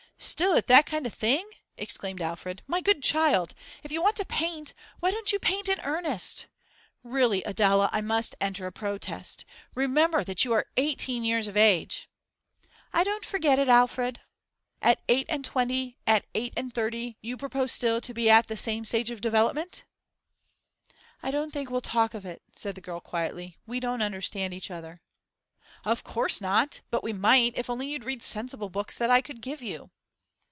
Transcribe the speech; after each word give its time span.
'Still 0.23 0.53
at 0.53 0.67
that 0.67 0.85
kind 0.85 1.07
of 1.07 1.13
thing!' 1.15 1.49
exclaimed 1.77 2.21
Alfred. 2.21 2.61
'My 2.67 2.79
good 2.79 3.01
child, 3.01 3.55
if 3.81 3.91
you 3.91 4.03
want 4.03 4.15
to 4.17 4.23
paint, 4.25 4.71
why 4.99 5.09
don't 5.09 5.31
you 5.31 5.39
paint 5.39 5.67
in 5.67 5.79
earnest? 5.79 6.45
Really, 7.01 7.41
Adela, 7.41 7.89
I 7.91 8.01
must 8.01 8.35
enter 8.39 8.67
a 8.67 8.71
protest! 8.71 9.45
Remember 9.73 10.23
that 10.23 10.45
you 10.45 10.53
are 10.53 10.67
eighteen 10.77 11.23
years 11.25 11.47
of 11.47 11.57
age.' 11.57 12.07
'I 12.93 13.03
don't 13.03 13.25
forget 13.25 13.57
it, 13.57 13.67
Alfred.' 13.67 14.21
'At 14.79 15.01
eight 15.09 15.25
and 15.27 15.43
twenty, 15.43 15.97
at 16.05 16.27
eight 16.35 16.53
and 16.55 16.71
thirty, 16.71 17.17
you 17.21 17.35
propose 17.35 17.71
still 17.71 17.99
to 18.01 18.13
be 18.13 18.29
at 18.29 18.45
the 18.45 18.57
same 18.57 18.85
stage 18.85 19.09
of 19.09 19.21
development?' 19.21 19.85
'I 21.23 21.31
don't 21.31 21.51
think 21.51 21.71
we'll 21.71 21.81
talk 21.81 22.13
of 22.13 22.27
it,' 22.27 22.43
said 22.55 22.75
the 22.75 22.81
girl 22.81 22.99
quietly. 22.99 23.57
'We 23.65 23.79
don't 23.79 24.03
understand 24.03 24.53
each 24.53 24.69
other.' 24.69 25.01
'Of 25.83 26.03
course 26.03 26.39
not, 26.39 26.81
but 26.91 27.01
we 27.03 27.11
might, 27.11 27.57
if 27.57 27.71
only 27.71 27.87
you'd 27.87 28.03
read 28.03 28.21
sensible 28.21 28.69
books 28.69 28.95
that 28.99 29.09
I 29.09 29.21
could 29.23 29.41
give 29.41 29.63
you. 29.63 29.89